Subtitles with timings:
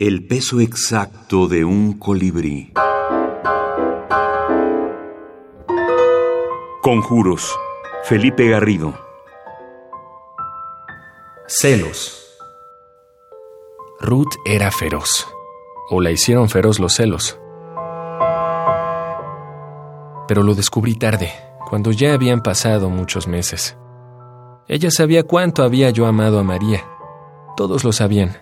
[0.00, 2.72] El peso exacto de un colibrí.
[6.80, 7.52] Conjuros.
[8.04, 8.94] Felipe Garrido.
[11.48, 12.38] Celos.
[13.98, 15.26] Ruth era feroz.
[15.90, 17.40] O la hicieron feroz los celos.
[20.28, 21.32] Pero lo descubrí tarde,
[21.68, 23.76] cuando ya habían pasado muchos meses.
[24.68, 26.84] Ella sabía cuánto había yo amado a María.
[27.56, 28.36] Todos lo sabían.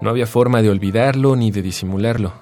[0.00, 2.32] No había forma de olvidarlo ni de disimularlo.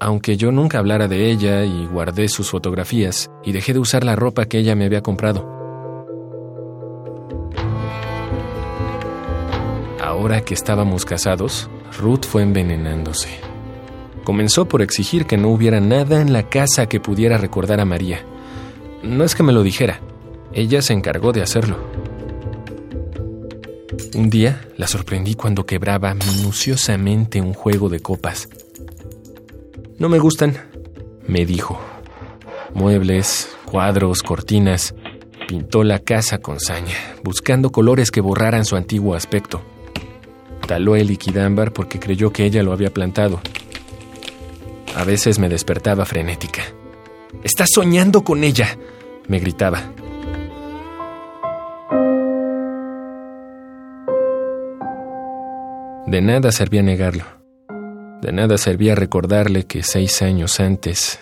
[0.00, 4.16] Aunque yo nunca hablara de ella y guardé sus fotografías y dejé de usar la
[4.16, 5.48] ropa que ella me había comprado.
[10.02, 13.28] Ahora que estábamos casados, Ruth fue envenenándose.
[14.24, 18.20] Comenzó por exigir que no hubiera nada en la casa que pudiera recordar a María.
[19.02, 20.00] No es que me lo dijera,
[20.52, 21.76] ella se encargó de hacerlo.
[24.14, 28.48] Un día la sorprendí cuando quebraba minuciosamente un juego de copas.
[29.98, 30.56] No me gustan,
[31.26, 31.78] me dijo.
[32.74, 34.94] Muebles, cuadros, cortinas.
[35.46, 39.60] Pintó la casa con saña, buscando colores que borraran su antiguo aspecto.
[40.66, 43.40] Taló el liquidámbar porque creyó que ella lo había plantado.
[44.94, 46.62] A veces me despertaba frenética.
[47.42, 48.78] Estás soñando con ella,
[49.28, 49.92] me gritaba.
[56.06, 57.24] De nada servía negarlo.
[58.20, 61.20] De nada servía recordarle que seis años antes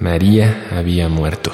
[0.00, 1.52] María había muerto.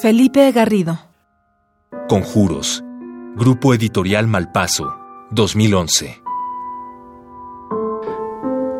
[0.00, 0.98] Felipe Garrido.
[2.08, 2.82] Conjuros.
[3.36, 4.96] Grupo Editorial Malpaso,
[5.30, 6.21] 2011.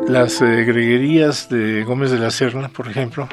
[0.07, 3.27] Las eh, greguerías de Gómez de la Serna, por ejemplo,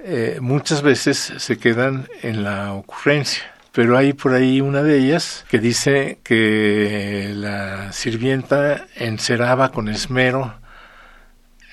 [0.00, 3.42] eh, muchas veces se quedan en la ocurrencia.
[3.72, 10.54] Pero hay por ahí una de ellas que dice que la sirvienta enceraba con esmero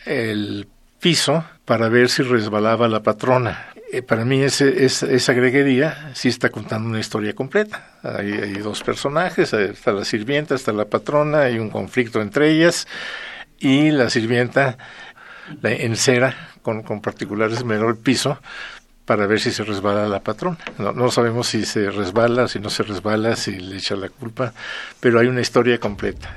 [0.06, 0.68] el
[1.00, 3.68] piso para ver si resbalaba la patrona.
[3.92, 7.94] Eh, para mí ese, esa greguería sí está contando una historia completa.
[8.04, 12.86] Hay, hay dos personajes, está la sirvienta, está la patrona, hay un conflicto entre ellas
[13.64, 14.78] y la sirvienta
[15.62, 18.40] la encera con, con particular esmero el piso
[19.06, 20.58] para ver si se resbala la patrona.
[20.78, 24.54] No, no sabemos si se resbala, si no se resbala, si le echa la culpa,
[25.00, 26.30] pero hay una historia completa.